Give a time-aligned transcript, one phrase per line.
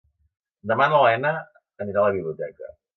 [0.71, 2.77] Demà na Lena anirà a la biblioteca.